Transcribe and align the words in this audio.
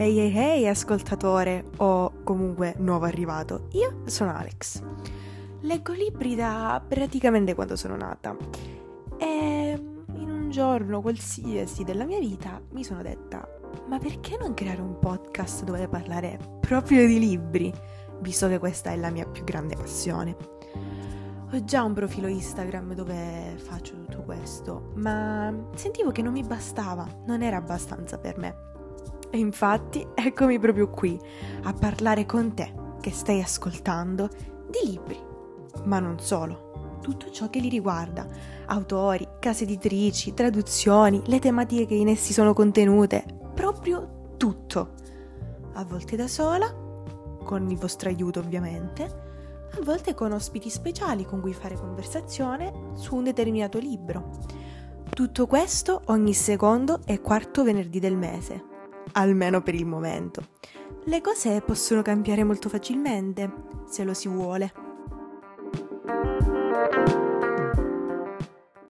Ehi 0.00 0.20
ehi 0.20 0.38
ehi 0.38 0.68
ascoltatore 0.68 1.70
o 1.78 2.22
comunque 2.22 2.76
nuovo 2.78 3.04
arrivato, 3.04 3.66
io 3.72 4.02
sono 4.04 4.32
Alex. 4.32 4.80
Leggo 5.62 5.92
libri 5.92 6.36
da 6.36 6.80
praticamente 6.86 7.56
quando 7.56 7.74
sono 7.74 7.96
nata 7.96 8.36
e 9.18 9.76
in 10.14 10.30
un 10.30 10.50
giorno 10.50 11.00
qualsiasi 11.00 11.82
della 11.82 12.04
mia 12.04 12.20
vita 12.20 12.60
mi 12.70 12.84
sono 12.84 13.02
detta 13.02 13.44
ma 13.88 13.98
perché 13.98 14.36
non 14.38 14.54
creare 14.54 14.80
un 14.80 15.00
podcast 15.00 15.64
dove 15.64 15.88
parlare 15.88 16.38
proprio 16.60 17.04
di 17.04 17.18
libri, 17.18 17.72
visto 18.20 18.46
che 18.46 18.60
questa 18.60 18.92
è 18.92 18.96
la 18.96 19.10
mia 19.10 19.26
più 19.26 19.42
grande 19.42 19.74
passione. 19.74 20.36
Ho 21.50 21.64
già 21.64 21.82
un 21.82 21.94
profilo 21.94 22.28
Instagram 22.28 22.94
dove 22.94 23.56
faccio 23.56 23.94
tutto 23.94 24.22
questo, 24.22 24.92
ma 24.94 25.52
sentivo 25.74 26.12
che 26.12 26.22
non 26.22 26.34
mi 26.34 26.44
bastava, 26.44 27.04
non 27.26 27.42
era 27.42 27.56
abbastanza 27.56 28.16
per 28.16 28.38
me. 28.38 28.66
E 29.30 29.38
infatti 29.38 30.06
eccomi 30.14 30.58
proprio 30.58 30.88
qui 30.88 31.18
a 31.64 31.72
parlare 31.72 32.24
con 32.24 32.54
te 32.54 32.72
che 33.00 33.10
stai 33.12 33.42
ascoltando 33.42 34.28
di 34.68 34.90
libri, 34.90 35.18
ma 35.84 35.98
non 35.98 36.18
solo, 36.18 36.98
tutto 37.00 37.30
ciò 37.30 37.48
che 37.50 37.60
li 37.60 37.68
riguarda, 37.68 38.26
autori, 38.66 39.26
case 39.38 39.64
editrici, 39.64 40.34
traduzioni, 40.34 41.22
le 41.26 41.38
tematiche 41.38 41.86
che 41.86 41.94
in 41.94 42.08
essi 42.08 42.32
sono 42.32 42.54
contenute, 42.54 43.24
proprio 43.54 44.32
tutto. 44.36 44.94
A 45.74 45.84
volte 45.84 46.16
da 46.16 46.26
sola, 46.26 46.74
con 47.44 47.68
il 47.70 47.76
vostro 47.76 48.08
aiuto 48.08 48.40
ovviamente, 48.40 49.26
a 49.70 49.82
volte 49.84 50.14
con 50.14 50.32
ospiti 50.32 50.70
speciali 50.70 51.24
con 51.24 51.40
cui 51.40 51.52
fare 51.52 51.76
conversazione 51.76 52.92
su 52.94 53.14
un 53.14 53.24
determinato 53.24 53.78
libro. 53.78 54.30
Tutto 55.08 55.46
questo 55.46 56.02
ogni 56.06 56.34
secondo 56.34 57.00
e 57.04 57.20
quarto 57.20 57.62
venerdì 57.62 58.00
del 58.00 58.16
mese 58.16 58.76
almeno 59.12 59.62
per 59.62 59.74
il 59.74 59.86
momento. 59.86 60.48
Le 61.04 61.20
cose 61.20 61.60
possono 61.60 62.02
cambiare 62.02 62.44
molto 62.44 62.68
facilmente, 62.68 63.50
se 63.88 64.04
lo 64.04 64.14
si 64.14 64.28
vuole. 64.28 64.72